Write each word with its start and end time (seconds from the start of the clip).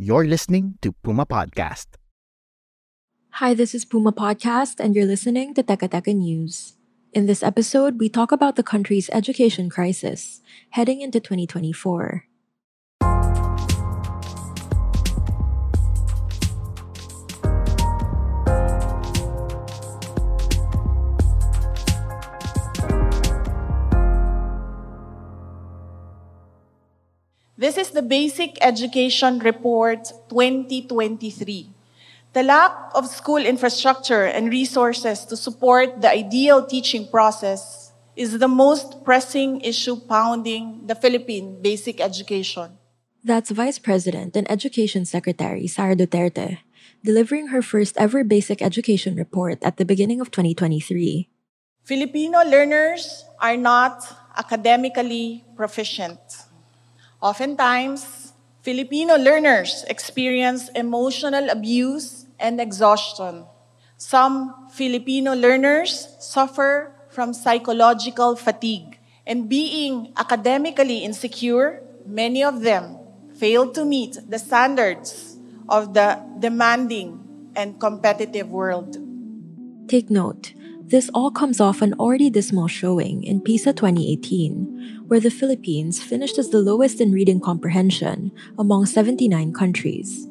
You're 0.00 0.24
listening 0.24 0.80
to 0.80 0.96
Puma 1.04 1.26
Podcast. 1.26 2.00
Hi, 3.36 3.52
this 3.52 3.74
is 3.74 3.84
Puma 3.84 4.16
Podcast, 4.16 4.80
and 4.80 4.96
you're 4.96 5.04
listening 5.04 5.52
to 5.52 5.62
Teka 5.62 5.92
Teka 5.92 6.16
News. 6.16 6.80
In 7.12 7.26
this 7.26 7.42
episode, 7.42 8.00
we 8.00 8.08
talk 8.08 8.32
about 8.32 8.56
the 8.56 8.64
country's 8.64 9.12
education 9.12 9.68
crisis 9.68 10.40
heading 10.70 11.02
into 11.04 11.20
2024. 11.20 12.29
This 27.70 27.86
is 27.86 27.94
the 27.94 28.02
Basic 28.02 28.58
Education 28.66 29.38
Report 29.38 30.02
2023. 30.26 31.70
The 32.32 32.42
lack 32.42 32.74
of 32.98 33.06
school 33.06 33.38
infrastructure 33.38 34.26
and 34.26 34.50
resources 34.50 35.24
to 35.26 35.36
support 35.36 36.02
the 36.02 36.10
ideal 36.10 36.66
teaching 36.66 37.06
process 37.06 37.92
is 38.16 38.40
the 38.42 38.50
most 38.50 39.04
pressing 39.04 39.60
issue 39.60 39.94
pounding 39.94 40.82
the 40.88 40.96
Philippine 40.96 41.62
basic 41.62 42.00
education. 42.00 42.74
That's 43.22 43.54
Vice 43.54 43.78
President 43.78 44.34
and 44.34 44.50
Education 44.50 45.06
Secretary 45.06 45.68
Sara 45.68 45.94
Duterte 45.94 46.58
delivering 47.06 47.54
her 47.54 47.62
first 47.62 47.94
ever 47.96 48.24
basic 48.24 48.60
education 48.60 49.14
report 49.14 49.62
at 49.62 49.76
the 49.76 49.84
beginning 49.84 50.20
of 50.20 50.32
2023. 50.32 51.30
Filipino 51.84 52.42
learners 52.42 53.22
are 53.38 53.56
not 53.56 54.02
academically 54.36 55.44
proficient. 55.54 56.18
Oftentimes, 57.20 58.32
Filipino 58.62 59.16
learners 59.16 59.84
experience 59.88 60.70
emotional 60.74 61.50
abuse 61.50 62.24
and 62.38 62.58
exhaustion. 62.60 63.44
Some 63.98 64.54
Filipino 64.72 65.34
learners 65.34 66.08
suffer 66.18 66.92
from 67.10 67.34
psychological 67.34 68.36
fatigue. 68.36 68.98
And 69.26 69.50
being 69.50 70.14
academically 70.16 71.04
insecure, 71.04 71.82
many 72.06 72.42
of 72.42 72.62
them 72.62 72.96
fail 73.36 73.70
to 73.72 73.84
meet 73.84 74.16
the 74.28 74.38
standards 74.38 75.36
of 75.68 75.92
the 75.92 76.18
demanding 76.38 77.20
and 77.54 77.78
competitive 77.78 78.48
world. 78.48 78.96
Take 79.88 80.08
note, 80.08 80.54
this 80.90 81.08
all 81.14 81.30
comes 81.30 81.60
off 81.60 81.82
an 81.82 81.94
already 81.94 82.28
dismal 82.30 82.66
showing 82.66 83.22
in 83.22 83.40
PISA 83.40 83.74
2018, 83.74 85.06
where 85.06 85.20
the 85.20 85.30
Philippines 85.30 86.02
finished 86.02 86.36
as 86.36 86.50
the 86.50 86.58
lowest 86.58 87.00
in 87.00 87.12
reading 87.12 87.38
comprehension 87.38 88.32
among 88.58 88.86
79 88.86 89.52
countries. 89.52 90.26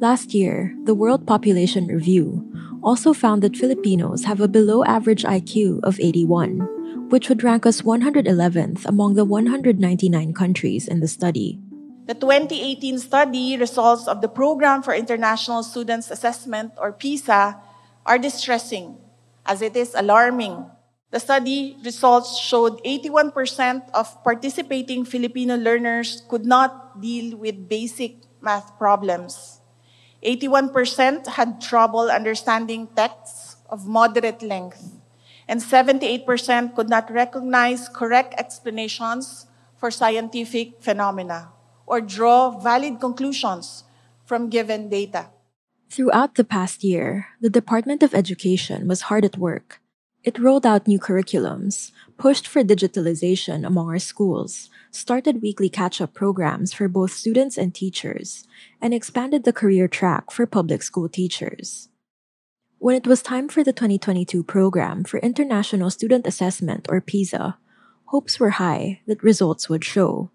Last 0.00 0.32
year, 0.32 0.74
the 0.84 0.94
World 0.94 1.26
Population 1.26 1.86
Review 1.86 2.40
also 2.82 3.12
found 3.12 3.42
that 3.42 3.56
Filipinos 3.56 4.24
have 4.24 4.40
a 4.40 4.48
below 4.48 4.82
average 4.84 5.24
IQ 5.24 5.80
of 5.84 6.00
81, 6.00 7.10
which 7.10 7.28
would 7.28 7.44
rank 7.44 7.66
us 7.66 7.82
111th 7.82 8.86
among 8.86 9.14
the 9.14 9.26
199 9.26 10.32
countries 10.32 10.88
in 10.88 11.00
the 11.00 11.06
study. 11.06 11.60
The 12.06 12.14
2018 12.14 12.98
study 12.98 13.58
results 13.58 14.08
of 14.08 14.22
the 14.22 14.28
Program 14.28 14.82
for 14.82 14.94
International 14.94 15.62
Students 15.62 16.10
Assessment, 16.10 16.72
or 16.80 16.92
PISA, 16.92 17.60
are 18.06 18.18
distressing 18.18 18.96
as 19.46 19.62
it 19.62 19.76
is 19.76 19.94
alarming. 19.94 20.66
The 21.10 21.20
study 21.20 21.76
results 21.84 22.38
showed 22.38 22.82
81% 22.84 23.90
of 23.92 24.08
participating 24.24 25.04
Filipino 25.04 25.56
learners 25.56 26.22
could 26.28 26.46
not 26.46 27.00
deal 27.00 27.36
with 27.36 27.68
basic 27.68 28.16
math 28.40 28.78
problems. 28.78 29.60
81% 30.24 31.26
had 31.26 31.60
trouble 31.60 32.10
understanding 32.10 32.88
texts 32.94 33.56
of 33.68 33.86
moderate 33.86 34.40
length, 34.40 34.96
and 35.48 35.60
78% 35.60 36.74
could 36.74 36.88
not 36.88 37.10
recognize 37.10 37.88
correct 37.88 38.34
explanations 38.38 39.46
for 39.76 39.90
scientific 39.90 40.80
phenomena 40.80 41.50
or 41.86 42.00
draw 42.00 42.50
valid 42.50 43.00
conclusions 43.00 43.84
from 44.24 44.48
given 44.48 44.88
data. 44.88 45.28
Throughout 45.92 46.36
the 46.36 46.44
past 46.44 46.82
year, 46.82 47.26
the 47.38 47.50
Department 47.50 48.02
of 48.02 48.14
Education 48.14 48.88
was 48.88 49.12
hard 49.12 49.26
at 49.26 49.36
work. 49.36 49.82
It 50.24 50.38
rolled 50.38 50.64
out 50.64 50.88
new 50.88 50.98
curriculums, 50.98 51.92
pushed 52.16 52.48
for 52.48 52.64
digitalization 52.64 53.66
among 53.66 53.90
our 53.90 53.98
schools, 53.98 54.70
started 54.90 55.42
weekly 55.42 55.68
catch 55.68 56.00
up 56.00 56.14
programs 56.14 56.72
for 56.72 56.88
both 56.88 57.12
students 57.12 57.58
and 57.58 57.74
teachers, 57.74 58.48
and 58.80 58.94
expanded 58.94 59.44
the 59.44 59.52
career 59.52 59.86
track 59.86 60.30
for 60.30 60.46
public 60.46 60.82
school 60.82 61.10
teachers. 61.10 61.90
When 62.78 62.96
it 62.96 63.06
was 63.06 63.20
time 63.20 63.50
for 63.50 63.62
the 63.62 63.74
2022 63.74 64.44
program 64.44 65.04
for 65.04 65.20
International 65.20 65.90
Student 65.90 66.26
Assessment 66.26 66.86
or 66.88 67.02
PISA, 67.02 67.58
hopes 68.06 68.40
were 68.40 68.56
high 68.56 69.02
that 69.06 69.22
results 69.22 69.68
would 69.68 69.84
show. 69.84 70.30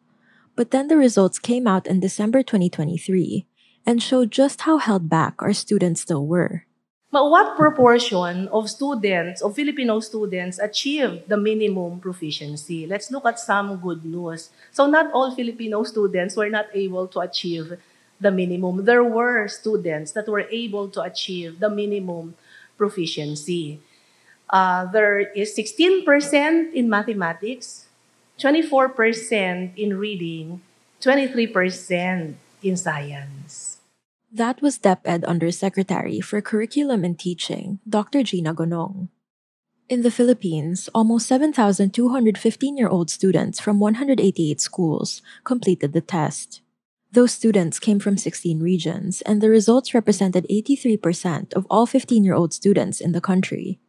But 0.56 0.70
then 0.70 0.88
the 0.88 0.98
results 0.98 1.40
came 1.40 1.66
out 1.66 1.88
in 1.88 2.00
December 2.00 2.44
2023 2.44 3.48
and 3.88 4.04
show 4.04 4.26
just 4.26 4.68
how 4.68 4.78
held 4.78 5.08
back 5.10 5.40
our 5.40 5.54
students 5.54 6.02
still 6.02 6.28
were. 6.28 6.68
But 7.10 7.32
what 7.32 7.56
proportion 7.56 8.50
of 8.50 8.70
students, 8.70 9.42
of 9.42 9.56
Filipino 9.56 10.02
students, 10.02 10.60
achieve 10.60 11.24
the 11.28 11.38
minimum 11.38 12.04
proficiency? 12.04 12.86
Let's 12.86 13.10
look 13.10 13.26
at 13.26 13.40
some 13.40 13.80
good 13.80 14.04
news. 14.04 14.50
So 14.72 14.86
not 14.88 15.14
all 15.14 15.34
Filipino 15.34 15.84
students 15.84 16.36
were 16.36 16.50
not 16.50 16.68
able 16.74 17.08
to 17.16 17.20
achieve 17.22 17.80
the 18.20 18.30
minimum. 18.30 18.84
There 18.84 19.06
were 19.06 19.48
students 19.48 20.12
that 20.12 20.28
were 20.28 20.52
able 20.52 20.90
to 20.90 21.02
achieve 21.02 21.60
the 21.60 21.70
minimum 21.70 22.36
proficiency. 22.78 23.80
Uh, 24.50 24.86
there 24.92 25.20
is 25.32 25.56
16% 25.56 26.74
in 26.74 26.90
mathematics, 26.90 27.88
24% 28.40 29.78
in 29.78 29.98
reading, 29.98 30.62
23% 31.02 32.36
in 32.64 32.78
science. 32.78 33.67
That 34.38 34.62
was 34.62 34.78
DepEd 34.78 35.26
Undersecretary 35.26 36.22
for 36.22 36.42
Curriculum 36.42 37.04
and 37.04 37.18
Teaching, 37.18 37.80
Dr. 37.90 38.22
Gina 38.22 38.54
Gonong. 38.54 39.10
In 39.90 40.04
the 40.04 40.12
Philippines, 40.12 40.90
almost 40.94 41.26
7,215 41.26 42.78
year 42.78 42.88
old 42.88 43.10
students 43.10 43.60
from 43.60 43.80
188 43.80 44.62
schools 44.62 45.24
completed 45.44 45.94
the 45.94 46.06
test. 46.06 46.62
Those 47.12 47.32
students 47.32 47.80
came 47.80 47.98
from 47.98 48.16
16 48.16 48.62
regions, 48.62 49.24
and 49.24 49.42
the 49.42 49.50
results 49.50 49.96
represented 49.96 50.46
83% 50.52 51.54
of 51.54 51.66
all 51.68 51.88
15 51.88 52.24
year 52.24 52.36
old 52.36 52.54
students 52.54 53.02
in 53.02 53.14
the 53.14 53.22
country. 53.22 53.80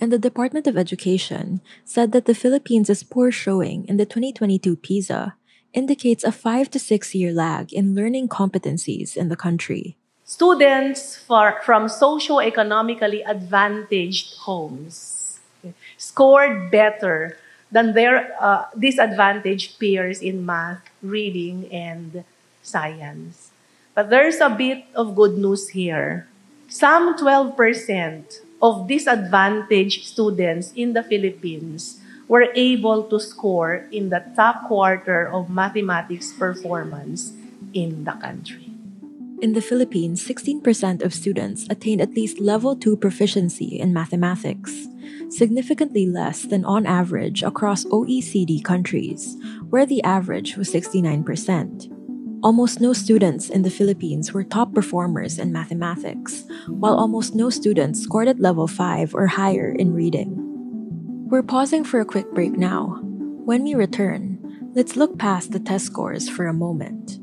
And 0.00 0.12
the 0.12 0.18
Department 0.22 0.68
of 0.68 0.78
Education 0.78 1.60
said 1.84 2.12
that 2.12 2.26
the 2.26 2.38
Philippines' 2.38 2.88
is 2.88 3.02
poor 3.02 3.32
showing 3.32 3.84
in 3.86 3.96
the 3.96 4.06
2022 4.06 4.76
PISA 4.76 5.34
indicates 5.72 6.24
a 6.24 6.32
five 6.32 6.70
to 6.70 6.78
six 6.78 7.14
year 7.14 7.32
lag 7.32 7.72
in 7.72 7.94
learning 7.94 8.28
competencies 8.28 9.16
in 9.16 9.28
the 9.28 9.36
country. 9.36 9.96
Students 10.24 11.16
for, 11.16 11.60
from 11.64 11.88
socio-economically 11.88 13.22
advantaged 13.22 14.36
homes 14.44 15.40
scored 15.96 16.70
better 16.70 17.38
than 17.72 17.94
their 17.94 18.36
uh, 18.40 18.64
disadvantaged 18.78 19.78
peers 19.78 20.20
in 20.20 20.44
math, 20.44 20.84
reading, 21.02 21.68
and 21.72 22.24
science. 22.62 23.50
But 23.94 24.10
there's 24.10 24.40
a 24.40 24.48
bit 24.48 24.84
of 24.94 25.16
good 25.16 25.36
news 25.36 25.70
here. 25.70 26.28
Some 26.68 27.16
12% 27.16 27.56
of 28.60 28.88
disadvantaged 28.88 30.04
students 30.04 30.72
in 30.76 30.92
the 30.92 31.02
Philippines 31.02 32.00
were 32.28 32.52
able 32.54 33.02
to 33.08 33.18
score 33.18 33.88
in 33.90 34.10
the 34.10 34.22
top 34.36 34.68
quarter 34.68 35.26
of 35.26 35.50
mathematics 35.50 36.32
performance 36.32 37.32
in 37.72 38.04
the 38.04 38.12
country. 38.12 38.70
In 39.40 39.54
the 39.54 39.62
Philippines, 39.62 40.26
16% 40.26 41.02
of 41.02 41.14
students 41.14 41.66
attained 41.70 42.00
at 42.00 42.14
least 42.14 42.40
level 42.40 42.76
2 42.76 42.96
proficiency 42.96 43.78
in 43.78 43.92
mathematics, 43.92 44.88
significantly 45.30 46.06
less 46.06 46.42
than 46.42 46.64
on 46.64 46.86
average 46.86 47.42
across 47.42 47.84
OECD 47.86 48.62
countries, 48.62 49.36
where 49.70 49.86
the 49.86 50.02
average 50.02 50.56
was 50.56 50.72
69%. 50.72 51.94
Almost 52.42 52.80
no 52.80 52.92
students 52.92 53.48
in 53.48 53.62
the 53.62 53.70
Philippines 53.70 54.32
were 54.32 54.44
top 54.44 54.74
performers 54.74 55.38
in 55.38 55.52
mathematics, 55.52 56.44
while 56.66 56.94
almost 56.94 57.34
no 57.34 57.50
students 57.50 58.02
scored 58.02 58.28
at 58.28 58.38
level 58.38 58.66
5 58.66 59.14
or 59.14 59.26
higher 59.26 59.70
in 59.70 59.94
reading. 59.94 60.37
We're 61.30 61.42
pausing 61.42 61.84
for 61.84 62.00
a 62.00 62.06
quick 62.06 62.30
break 62.32 62.52
now. 62.52 63.00
When 63.44 63.62
we 63.62 63.74
return, 63.74 64.70
let's 64.74 64.96
look 64.96 65.18
past 65.18 65.52
the 65.52 65.60
test 65.60 65.84
scores 65.84 66.26
for 66.26 66.46
a 66.46 66.54
moment. 66.54 67.18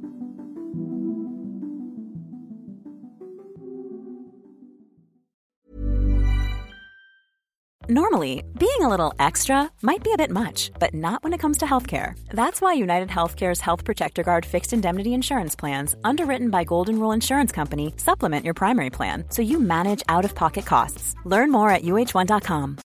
Normally, 7.90 8.44
being 8.60 8.81
a 8.81 8.90
little 8.90 9.12
extra 9.18 9.72
might 9.81 10.04
be 10.04 10.13
a 10.13 10.18
bit 10.18 10.30
much, 10.30 10.69
but 10.80 10.94
not 10.94 11.24
when 11.24 11.34
it 11.34 11.40
comes 11.40 11.58
to 11.58 11.66
healthcare. 11.66 12.13
That's 12.30 12.62
why 12.62 12.74
United 12.74 13.10
Healthcare's 13.10 13.62
Health 13.62 13.84
Protector 13.84 14.22
Guard 14.22 14.46
fixed 14.46 14.72
indemnity 14.72 15.16
insurance 15.16 15.56
plans, 15.56 15.96
underwritten 16.04 16.51
by 16.51 16.63
Golden 16.63 17.00
Rule 17.00 17.12
Insurance 17.12 17.51
Company, 17.51 17.92
supplement 17.98 18.46
your 18.46 18.54
primary 18.54 18.92
plan 18.92 19.25
so 19.30 19.42
you 19.42 19.60
manage 19.60 20.04
out 20.10 20.25
of 20.25 20.36
pocket 20.36 20.68
costs. 20.68 21.16
Learn 21.25 21.51
more 21.51 21.72
at 21.72 21.81
uh1.com. 21.81 22.85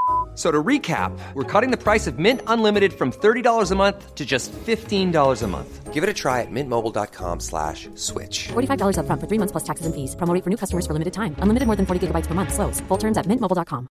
So 0.33 0.49
to 0.49 0.63
recap, 0.63 1.11
we're 1.33 1.43
cutting 1.43 1.71
the 1.71 1.77
price 1.77 2.07
of 2.07 2.17
Mint 2.17 2.41
Unlimited 2.47 2.93
from 2.93 3.11
$30 3.11 3.71
a 3.71 3.75
month 3.75 4.15
to 4.15 4.25
just 4.25 4.49
$15 4.53 5.43
a 5.43 5.47
month. 5.47 5.93
Give 5.93 6.03
it 6.03 6.09
a 6.09 6.13
try 6.13 6.39
at 6.39 6.47
mintmobile.com 6.49 7.41
slash 7.41 7.89
switch. 7.95 8.47
$45 8.53 8.95
upfront 8.95 9.19
for 9.19 9.27
three 9.27 9.37
months 9.37 9.51
plus 9.51 9.65
taxes 9.65 9.85
and 9.85 9.93
fees. 9.93 10.15
Promo 10.15 10.33
for 10.41 10.49
new 10.49 10.55
customers 10.55 10.87
for 10.87 10.93
limited 10.93 11.11
time. 11.11 11.35
Unlimited 11.43 11.67
more 11.67 11.75
than 11.75 11.85
40 11.85 12.07
gigabytes 12.07 12.27
per 12.27 12.33
month. 12.33 12.53
Slows. 12.53 12.79
Full 12.87 12.97
terms 12.97 13.17
at 13.17 13.27
mintmobile.com. 13.27 13.87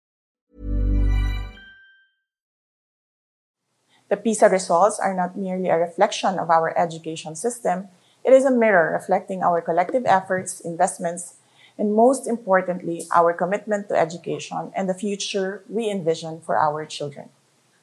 The 4.10 4.16
PISA 4.16 4.48
results 4.48 5.02
are 5.02 5.14
not 5.14 5.36
merely 5.36 5.68
a 5.68 5.76
reflection 5.76 6.40
of 6.40 6.50
our 6.50 6.72
education 6.78 7.36
system, 7.36 7.90
it 8.28 8.34
is 8.34 8.44
a 8.44 8.52
mirror 8.52 8.92
reflecting 8.92 9.42
our 9.42 9.62
collective 9.62 10.04
efforts, 10.06 10.60
investments, 10.60 11.37
and 11.78 11.94
most 11.94 12.28
importantly, 12.28 13.06
our 13.16 13.34
commitment 13.34 13.88
to 13.90 13.96
education 13.96 14.72
and 14.76 14.90
the 14.90 14.94
future 14.94 15.64
we 15.70 15.90
envision 15.90 16.42
for 16.42 16.58
our 16.58 16.86
children. 16.86 17.30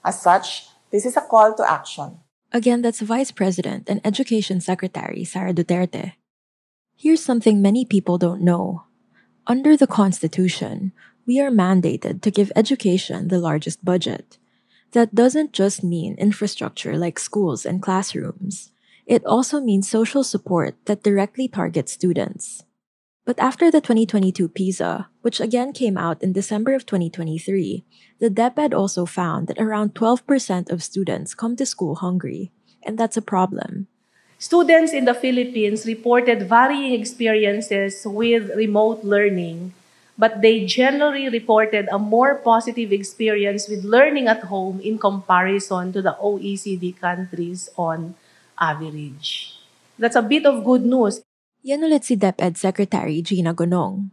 As 0.05 0.21
such, 0.21 0.69
this 0.91 1.07
is 1.07 1.17
a 1.17 1.23
call 1.23 1.55
to 1.55 1.71
action. 1.71 2.19
Again, 2.53 2.83
that's 2.83 3.01
Vice 3.01 3.31
President 3.31 3.89
and 3.89 4.01
Education 4.05 4.61
Secretary 4.61 5.25
Sara 5.25 5.53
Duterte. 5.53 6.13
Here's 6.97 7.23
something 7.23 7.61
many 7.61 7.85
people 7.85 8.19
don't 8.19 8.43
know. 8.43 8.85
Under 9.47 9.77
the 9.77 9.89
Constitution, 9.89 10.93
we 11.27 11.41
are 11.41 11.51
mandated 11.51 12.23
to 12.23 12.31
give 12.31 12.53
education 12.55 13.29
the 13.29 13.39
largest 13.39 13.85
budget. 13.85 14.39
That 14.93 15.15
doesn't 15.15 15.53
just 15.53 15.83
mean 15.83 16.15
infrastructure 16.15 16.97
like 16.97 17.19
schools 17.19 17.67
and 17.67 17.83
classrooms. 17.83 18.71
It 19.07 19.25
also 19.27 19.61
means 19.61 19.89
social 19.89 20.23
support 20.23 20.77
that 20.87 21.03
directly 21.03 21.49
targets 21.49 21.93
students. 21.93 22.63
But 23.25 23.41
after 23.41 23.71
the 23.71 23.81
2022 23.81 24.49
PISA, 24.49 25.09
which 25.23 25.41
again 25.41 25.73
came 25.73 25.97
out 25.97 26.23
in 26.23 26.37
December 26.37 26.75
of 26.75 26.85
2023, 26.85 27.85
the 28.21 28.29
DepEd 28.29 28.77
also 28.77 29.07
found 29.07 29.49
that 29.49 29.57
around 29.57 29.95
12% 29.95 30.71
of 30.71 30.85
students 30.85 31.33
come 31.33 31.57
to 31.57 31.65
school 31.65 31.97
hungry, 32.05 32.53
and 32.85 32.99
that's 32.99 33.17
a 33.17 33.25
problem. 33.25 33.89
Students 34.37 34.93
in 34.93 35.07
the 35.07 35.15
Philippines 35.15 35.87
reported 35.87 36.51
varying 36.51 36.93
experiences 36.93 38.05
with 38.05 38.53
remote 38.57 39.05
learning, 39.05 39.73
but 40.19 40.43
they 40.43 40.67
generally 40.67 41.31
reported 41.31 41.89
a 41.89 41.99
more 41.99 42.37
positive 42.37 42.93
experience 42.93 43.69
with 43.73 43.89
learning 43.89 44.29
at 44.29 44.53
home 44.53 44.85
in 44.85 44.99
comparison 44.99 45.95
to 45.95 46.03
the 46.03 46.13
OECD 46.21 46.93
countries 47.01 47.71
on 47.79 48.17
average. 48.61 49.57
That's 49.99 50.17
a 50.17 50.21
bit 50.21 50.45
of 50.45 50.63
good 50.63 50.85
news. 50.85 51.25
Yan 51.65 51.81
ulit 51.81 52.05
si 52.05 52.13
DepEd 52.13 52.61
Secretary 52.61 53.25
Gina 53.25 53.57
Gonong. 53.57 54.13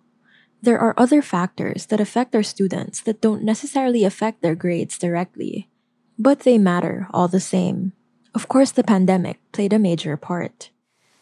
There 0.64 0.80
are 0.80 0.96
other 0.96 1.20
factors 1.20 1.92
that 1.92 2.00
affect 2.00 2.32
our 2.32 2.48
students 2.48 3.04
that 3.04 3.20
don't 3.20 3.44
necessarily 3.44 4.08
affect 4.08 4.40
their 4.40 4.56
grades 4.56 4.96
directly, 4.96 5.68
but 6.16 6.48
they 6.48 6.56
matter 6.56 7.12
all 7.12 7.28
the 7.28 7.44
same. 7.44 7.92
Of 8.32 8.48
course, 8.48 8.72
the 8.72 8.88
pandemic 8.88 9.44
played 9.52 9.76
a 9.76 9.84
major 9.84 10.16
part. 10.16 10.72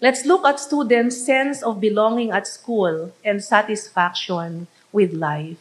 Let's 0.06 0.22
look 0.22 0.46
at 0.46 0.62
students' 0.62 1.18
sense 1.18 1.66
of 1.66 1.82
belonging 1.82 2.30
at 2.30 2.46
school 2.46 3.10
and 3.26 3.42
satisfaction 3.42 4.70
with 4.94 5.18
life. 5.18 5.58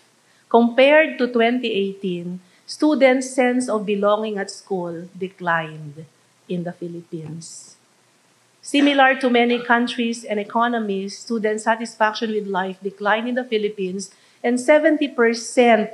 Compared 0.52 1.16
to 1.16 1.32
2018, 1.32 2.44
students' 2.68 3.32
sense 3.32 3.72
of 3.72 3.88
belonging 3.88 4.36
at 4.36 4.52
school 4.52 5.08
declined 5.16 6.04
in 6.44 6.68
the 6.68 6.76
Philippines. 6.76 7.77
Similar 8.68 9.16
to 9.24 9.32
many 9.32 9.64
countries 9.64 10.28
and 10.28 10.36
economies, 10.36 11.16
student 11.16 11.64
satisfaction 11.64 12.36
with 12.36 12.44
life 12.44 12.76
declined 12.84 13.24
in 13.24 13.32
the 13.32 13.48
Philippines, 13.48 14.12
and 14.44 14.60
70% 14.60 15.08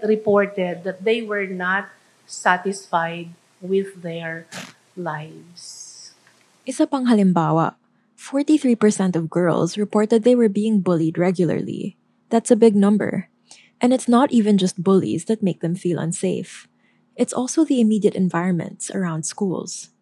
reported 0.03 0.83
that 0.83 1.07
they 1.07 1.23
were 1.23 1.47
not 1.47 1.87
satisfied 2.27 3.31
with 3.63 4.03
their 4.03 4.51
lives. 4.99 6.19
Isa 6.67 6.91
pang 6.91 7.07
halimbawa, 7.07 7.79
43% 8.19 9.15
of 9.15 9.31
girls 9.31 9.79
reported 9.79 10.27
they 10.27 10.35
were 10.35 10.51
being 10.51 10.83
bullied 10.83 11.15
regularly. 11.15 11.95
That's 12.27 12.51
a 12.51 12.59
big 12.59 12.75
number. 12.75 13.31
And 13.79 13.95
it's 13.95 14.11
not 14.11 14.35
even 14.35 14.59
just 14.59 14.83
bullies 14.83 15.31
that 15.31 15.47
make 15.47 15.63
them 15.63 15.79
feel 15.79 16.03
unsafe. 16.03 16.67
It's 17.15 17.31
also 17.31 17.63
the 17.63 17.79
immediate 17.79 18.19
environments 18.19 18.91
around 18.91 19.31
schools. 19.31 19.94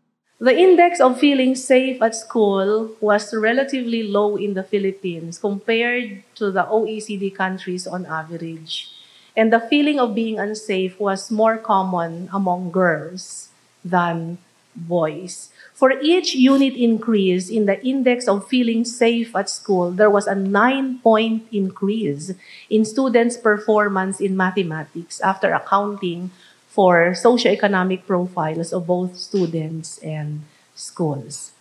The 0.42 0.58
index 0.58 0.98
of 0.98 1.22
feeling 1.22 1.54
safe 1.54 2.02
at 2.02 2.18
school 2.18 2.98
was 2.98 3.30
relatively 3.30 4.02
low 4.02 4.34
in 4.34 4.58
the 4.58 4.66
Philippines 4.66 5.38
compared 5.38 6.26
to 6.34 6.50
the 6.50 6.66
OECD 6.66 7.30
countries 7.30 7.86
on 7.86 8.06
average. 8.06 8.90
And 9.36 9.52
the 9.52 9.62
feeling 9.62 10.00
of 10.02 10.18
being 10.18 10.42
unsafe 10.42 10.98
was 10.98 11.30
more 11.30 11.58
common 11.58 12.28
among 12.34 12.72
girls 12.74 13.54
than 13.84 14.38
boys. 14.74 15.54
For 15.74 15.94
each 16.02 16.34
unit 16.34 16.74
increase 16.74 17.48
in 17.48 17.66
the 17.66 17.78
index 17.86 18.26
of 18.26 18.48
feeling 18.48 18.84
safe 18.84 19.36
at 19.36 19.48
school, 19.48 19.92
there 19.92 20.10
was 20.10 20.26
a 20.26 20.34
nine 20.34 20.98
point 20.98 21.46
increase 21.52 22.34
in 22.68 22.84
students' 22.84 23.36
performance 23.36 24.18
in 24.18 24.36
mathematics 24.36 25.20
after 25.20 25.54
accounting 25.54 26.32
for 26.72 27.12
socioeconomic 27.12 28.08
profiles 28.08 28.72
of 28.72 28.88
both 28.88 29.20
students 29.20 30.00
and 30.00 30.40
schools. 30.72 31.52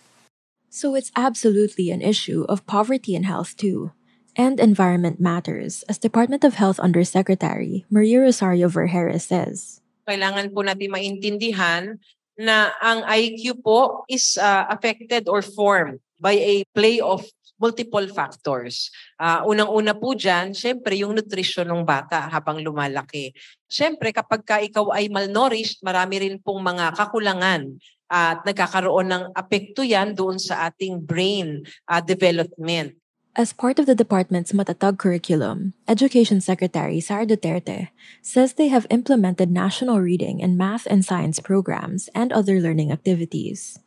So 0.72 0.96
it's 0.96 1.12
absolutely 1.12 1.92
an 1.92 2.00
issue 2.00 2.48
of 2.48 2.64
poverty 2.64 3.12
and 3.12 3.28
health 3.28 3.52
too. 3.60 3.92
And 4.32 4.56
environment 4.56 5.20
matters, 5.20 5.84
as 5.84 6.00
Department 6.00 6.48
of 6.48 6.56
Health 6.56 6.80
Undersecretary 6.80 7.84
Maria 7.92 8.24
Rosario 8.24 8.72
Vergeres 8.72 9.28
says. 9.28 9.84
Kailangan 10.08 10.48
po 10.56 10.64
natin 10.64 10.88
maintindihan 10.88 12.00
na 12.40 12.72
ang 12.80 13.04
IQ 13.04 13.60
po 13.60 14.08
is 14.08 14.40
uh, 14.40 14.64
affected 14.72 15.28
or 15.28 15.44
formed 15.44 16.00
by 16.16 16.32
a 16.40 16.64
play 16.72 16.96
of 17.04 17.28
multiple 17.62 18.10
factors. 18.10 18.90
Uh, 19.14 19.46
Unang-una 19.46 19.94
po 19.94 20.18
dyan, 20.18 20.50
syempre 20.50 20.98
yung 20.98 21.14
nutrition 21.14 21.70
ng 21.70 21.86
bata 21.86 22.26
habang 22.26 22.58
lumalaki. 22.58 23.30
Syempre 23.70 24.10
kapag 24.10 24.42
ka 24.42 24.58
ikaw 24.58 24.90
ay 24.90 25.06
malnourished, 25.06 25.78
marami 25.86 26.26
rin 26.26 26.36
pong 26.42 26.58
mga 26.58 26.98
kakulangan 26.98 27.78
at 28.10 28.42
nagkakaroon 28.42 29.08
ng 29.08 29.24
apekto 29.32 29.86
yan 29.86 30.12
doon 30.18 30.42
sa 30.42 30.66
ating 30.66 30.98
brain 30.98 31.62
uh, 31.86 32.02
development. 32.02 32.98
As 33.32 33.56
part 33.56 33.80
of 33.80 33.88
the 33.88 33.96
department's 33.96 34.52
Matatag 34.52 35.00
curriculum, 35.00 35.72
Education 35.88 36.44
Secretary 36.44 37.00
Sara 37.00 37.24
Duterte 37.24 37.88
says 38.20 38.60
they 38.60 38.68
have 38.68 38.84
implemented 38.92 39.48
national 39.48 40.04
reading 40.04 40.44
and 40.44 40.60
math 40.60 40.84
and 40.84 41.00
science 41.00 41.40
programs 41.40 42.12
and 42.12 42.28
other 42.28 42.60
learning 42.60 42.92
activities. 42.92 43.80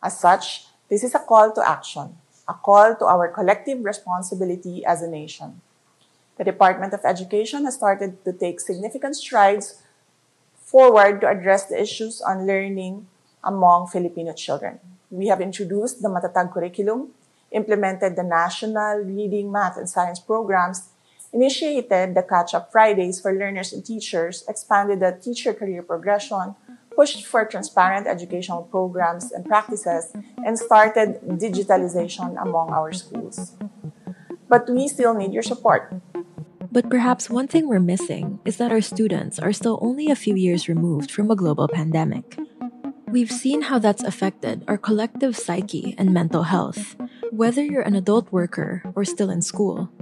As 0.00 0.16
such, 0.16 0.64
this 0.88 1.04
is 1.04 1.12
a 1.12 1.20
call 1.20 1.52
to 1.52 1.60
action 1.60 2.16
a 2.48 2.54
call 2.54 2.94
to 2.96 3.04
our 3.06 3.28
collective 3.28 3.84
responsibility 3.84 4.84
as 4.84 5.02
a 5.02 5.08
nation. 5.08 5.60
The 6.38 6.44
Department 6.44 6.92
of 6.94 7.04
Education 7.04 7.64
has 7.64 7.74
started 7.74 8.24
to 8.24 8.32
take 8.32 8.60
significant 8.60 9.16
strides 9.16 9.82
forward 10.56 11.20
to 11.20 11.28
address 11.28 11.66
the 11.66 11.80
issues 11.80 12.20
on 12.20 12.46
learning 12.46 13.06
among 13.44 13.88
Filipino 13.88 14.32
children. 14.32 14.80
We 15.10 15.26
have 15.28 15.40
introduced 15.40 16.00
the 16.00 16.08
Matatag 16.08 16.52
curriculum, 16.52 17.12
implemented 17.50 18.16
the 18.16 18.22
national 18.22 19.04
reading, 19.04 19.52
math, 19.52 19.76
and 19.76 19.88
science 19.88 20.18
programs, 20.18 20.88
initiated 21.32 22.14
the 22.14 22.22
Catch 22.22 22.54
Up 22.54 22.72
Fridays 22.72 23.20
for 23.20 23.32
learners 23.32 23.72
and 23.72 23.84
teachers, 23.84 24.44
expanded 24.48 25.00
the 25.00 25.12
teacher 25.12 25.52
career 25.52 25.82
progression, 25.82 26.54
pushed 26.96 27.26
for 27.26 27.44
transparent 27.44 28.06
educational 28.06 28.62
programs 28.62 29.32
and 29.32 29.44
practices, 29.44 30.12
and 30.44 30.58
started 30.58 31.20
digitalization 31.40 32.40
among 32.40 32.70
our 32.70 32.92
schools. 32.92 33.56
But 34.48 34.68
we 34.68 34.88
still 34.88 35.14
need 35.14 35.32
your 35.32 35.42
support. 35.42 35.92
But 36.72 36.88
perhaps 36.88 37.28
one 37.28 37.48
thing 37.48 37.68
we're 37.68 37.84
missing 37.84 38.40
is 38.44 38.56
that 38.56 38.72
our 38.72 38.80
students 38.80 39.38
are 39.38 39.52
still 39.52 39.78
only 39.82 40.10
a 40.10 40.16
few 40.16 40.36
years 40.36 40.68
removed 40.68 41.10
from 41.10 41.30
a 41.30 41.36
global 41.36 41.68
pandemic. 41.68 42.38
We've 43.12 43.30
seen 43.30 43.68
how 43.68 43.78
that's 43.78 44.02
affected 44.02 44.64
our 44.66 44.78
collective 44.78 45.36
psyche 45.36 45.94
and 45.98 46.14
mental 46.14 46.44
health, 46.44 46.96
whether 47.30 47.62
you're 47.62 47.84
an 47.84 47.94
adult 47.94 48.32
worker 48.32 48.82
or 48.94 49.04
still 49.04 49.28
in 49.28 49.42
school. 49.42 49.92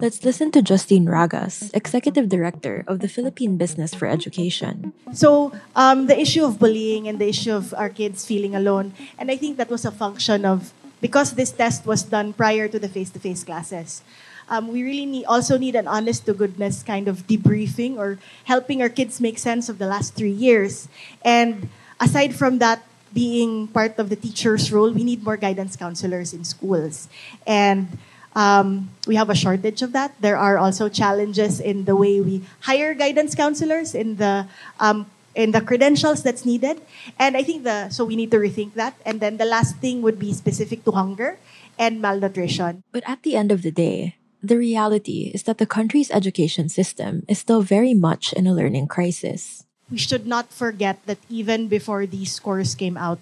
Let's 0.00 0.24
listen 0.24 0.50
to 0.52 0.62
Justine 0.62 1.04
Raagas, 1.04 1.68
Executive 1.74 2.28
Director 2.28 2.84
of 2.86 3.00
the 3.00 3.08
Philippine 3.08 3.56
Business 3.56 3.92
for 3.92 4.06
Education. 4.08 4.92
So, 5.12 5.52
um, 5.74 6.06
the 6.06 6.18
issue 6.18 6.44
of 6.44 6.58
bullying 6.58 7.08
and 7.08 7.18
the 7.18 7.28
issue 7.28 7.52
of 7.52 7.74
our 7.74 7.88
kids 7.88 8.24
feeling 8.24 8.54
alone, 8.54 8.92
and 9.18 9.30
I 9.30 9.36
think 9.36 9.56
that 9.56 9.68
was 9.68 9.84
a 9.84 9.90
function 9.92 10.44
of 10.44 10.72
because 11.00 11.34
this 11.34 11.52
test 11.52 11.84
was 11.84 12.02
done 12.02 12.32
prior 12.32 12.68
to 12.68 12.78
the 12.78 12.88
face-to-face 12.88 13.44
classes. 13.44 14.00
Um, 14.48 14.68
we 14.68 14.82
really 14.82 15.04
need, 15.04 15.24
also 15.26 15.58
need 15.58 15.74
an 15.74 15.86
honest 15.86 16.24
to 16.26 16.32
goodness 16.32 16.82
kind 16.82 17.08
of 17.08 17.26
debriefing 17.26 17.98
or 17.98 18.18
helping 18.44 18.80
our 18.80 18.88
kids 18.88 19.20
make 19.20 19.38
sense 19.38 19.68
of 19.68 19.76
the 19.78 19.86
last 19.86 20.14
three 20.14 20.32
years. 20.32 20.88
And 21.24 21.68
aside 22.00 22.34
from 22.34 22.58
that, 22.58 22.86
being 23.12 23.68
part 23.68 23.98
of 23.98 24.08
the 24.08 24.16
teacher's 24.16 24.72
role, 24.72 24.90
we 24.92 25.04
need 25.04 25.24
more 25.24 25.36
guidance 25.36 25.76
counselors 25.76 26.32
in 26.32 26.44
schools. 26.44 27.08
And 27.46 27.98
um, 28.36 28.92
we 29.08 29.16
have 29.16 29.30
a 29.30 29.34
shortage 29.34 29.80
of 29.80 29.96
that. 29.96 30.14
There 30.20 30.36
are 30.36 30.58
also 30.58 30.88
challenges 30.88 31.58
in 31.58 31.88
the 31.88 31.96
way 31.96 32.20
we 32.20 32.44
hire 32.60 32.92
guidance 32.92 33.34
counselors, 33.34 33.96
in 33.96 34.20
the 34.20 34.46
um, 34.78 35.08
in 35.34 35.50
the 35.50 35.60
credentials 35.60 36.22
that's 36.22 36.44
needed, 36.44 36.80
and 37.18 37.36
I 37.36 37.42
think 37.42 37.64
the 37.64 37.88
so 37.88 38.04
we 38.04 38.14
need 38.14 38.30
to 38.30 38.38
rethink 38.38 38.74
that. 38.74 38.94
And 39.08 39.18
then 39.18 39.40
the 39.40 39.48
last 39.48 39.80
thing 39.80 40.04
would 40.04 40.20
be 40.20 40.36
specific 40.36 40.84
to 40.84 40.92
hunger 40.92 41.40
and 41.80 42.00
malnutrition. 42.00 42.84
But 42.92 43.02
at 43.08 43.24
the 43.24 43.36
end 43.36 43.50
of 43.50 43.62
the 43.64 43.72
day, 43.72 44.16
the 44.44 44.60
reality 44.60 45.32
is 45.32 45.48
that 45.48 45.56
the 45.56 45.66
country's 45.66 46.12
education 46.12 46.68
system 46.68 47.24
is 47.26 47.40
still 47.40 47.64
very 47.64 47.94
much 47.94 48.32
in 48.36 48.46
a 48.46 48.54
learning 48.54 48.86
crisis. 48.86 49.64
We 49.90 49.98
should 49.98 50.26
not 50.26 50.52
forget 50.52 51.00
that 51.06 51.18
even 51.30 51.68
before 51.68 52.04
these 52.04 52.32
scores 52.32 52.74
came 52.74 52.96
out, 52.96 53.20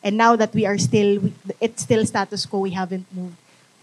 and 0.00 0.16
now 0.16 0.36
that 0.36 0.54
we 0.54 0.64
are 0.64 0.78
still, 0.78 1.32
it's 1.60 1.82
still 1.82 2.06
status 2.06 2.46
quo, 2.46 2.60
we 2.60 2.70
haven't 2.70 3.04
moved 3.12 3.36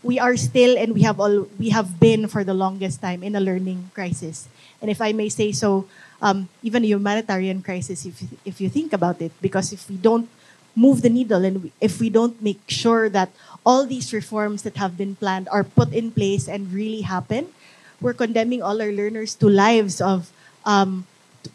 we 0.03 0.17
are 0.17 0.36
still 0.36 0.77
and 0.77 0.93
we 0.93 1.01
have 1.03 1.20
all 1.20 1.48
we 1.60 1.70
have 1.70 2.00
been 2.00 2.27
for 2.27 2.43
the 2.43 2.53
longest 2.53 3.01
time 3.01 3.22
in 3.24 3.36
a 3.36 3.41
learning 3.41 3.89
crisis. 3.93 4.50
And 4.81 4.89
if 4.89 5.01
I 5.01 5.13
may 5.13 5.29
say 5.29 5.51
so, 5.51 5.86
um, 6.22 6.50
even 6.63 6.84
a 6.84 6.88
humanitarian 6.88 7.62
crisis, 7.62 8.05
if 8.05 8.17
if 8.46 8.60
you 8.60 8.70
think 8.70 8.93
about 8.93 9.22
it, 9.22 9.31
because 9.41 9.72
if 9.74 9.89
we 9.89 9.98
don't 9.98 10.29
move 10.74 11.01
the 11.01 11.10
needle 11.12 11.43
and 11.46 11.63
we, 11.63 11.72
if 11.81 12.00
we 12.00 12.10
don't 12.10 12.41
make 12.41 12.62
sure 12.67 13.10
that 13.10 13.29
all 13.65 13.86
these 13.86 14.13
reforms 14.13 14.63
that 14.63 14.77
have 14.77 14.98
been 14.98 15.15
planned 15.15 15.48
are 15.51 15.63
put 15.63 15.93
in 15.93 16.10
place 16.10 16.48
and 16.48 16.74
really 16.74 17.01
happen, 17.01 17.53
we're 18.00 18.17
condemning 18.17 18.63
all 18.63 18.81
our 18.81 18.91
learners 18.91 19.36
to 19.36 19.46
lives 19.46 20.01
of 20.01 20.31
um, 20.65 21.05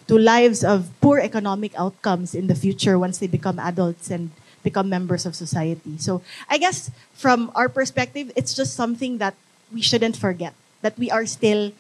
to 0.06 0.18
lives 0.18 0.62
of 0.62 0.90
poor 1.00 1.18
economic 1.18 1.74
outcomes 1.74 2.34
in 2.34 2.46
the 2.46 2.54
future 2.54 2.98
once 2.98 3.18
they 3.18 3.26
become 3.26 3.58
adults 3.58 4.10
and 4.10 4.30
become 4.66 4.90
members 4.90 5.22
of 5.22 5.38
society. 5.38 5.94
So 6.02 6.26
I 6.50 6.58
guess 6.58 6.90
from 7.14 7.54
our 7.54 7.70
perspective, 7.70 8.34
it's 8.34 8.50
just 8.50 8.74
something 8.74 9.22
that 9.22 9.38
we 9.70 9.78
shouldn't 9.78 10.18
forget 10.18 10.58
that 10.82 10.98
we 10.98 11.06
are 11.14 11.26
still 11.26 11.70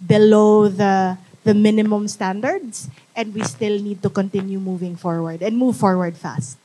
below 0.00 0.72
the 0.72 1.20
the 1.44 1.52
minimum 1.52 2.08
standards 2.08 2.88
and 3.12 3.36
we 3.36 3.44
still 3.44 3.76
need 3.76 4.00
to 4.00 4.08
continue 4.08 4.56
moving 4.56 4.96
forward 4.96 5.44
and 5.44 5.60
move 5.60 5.76
forward 5.76 6.16
fast. 6.16 6.56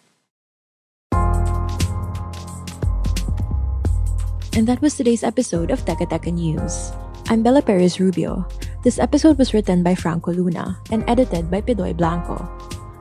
And 4.55 4.65
that 4.67 4.79
was 4.81 4.95
today's 4.95 5.23
episode 5.23 5.69
of 5.69 5.83
Teka 5.83 6.07
News. 6.31 6.95
I'm 7.27 7.43
Bella 7.43 7.61
Perez 7.61 7.99
Rubio. 7.99 8.47
This 8.81 8.97
episode 8.97 9.37
was 9.37 9.53
written 9.53 9.83
by 9.83 9.93
Franco 9.93 10.31
Luna 10.31 10.79
and 10.89 11.03
edited 11.11 11.51
by 11.51 11.59
Pidoy 11.59 11.91
Blanco. 11.91 12.47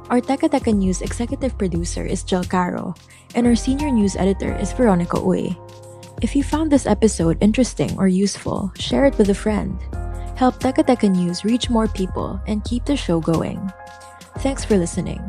Our 0.09 0.25
Teka 0.25 0.49
Teka 0.49 0.73
News 0.73 1.05
executive 1.05 1.53
producer 1.61 2.01
is 2.01 2.25
Jill 2.25 2.41
Caro, 2.41 2.97
and 3.37 3.45
our 3.45 3.53
senior 3.53 3.93
news 3.93 4.17
editor 4.17 4.57
is 4.57 4.73
Veronica 4.73 5.21
Uy. 5.21 5.53
If 6.25 6.33
you 6.33 6.41
found 6.41 6.73
this 6.73 6.89
episode 6.89 7.37
interesting 7.45 7.93
or 8.01 8.09
useful, 8.09 8.73
share 8.81 9.05
it 9.05 9.19
with 9.21 9.29
a 9.29 9.37
friend. 9.37 9.77
Help 10.33 10.65
Teka 10.65 10.89
Teka 10.89 11.13
News 11.13 11.45
reach 11.45 11.69
more 11.69 11.93
people 11.93 12.41
and 12.49 12.65
keep 12.65 12.89
the 12.89 12.97
show 12.97 13.21
going. 13.21 13.61
Thanks 14.41 14.65
for 14.65 14.81
listening. 14.81 15.21